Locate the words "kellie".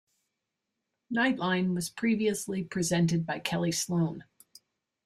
3.37-3.71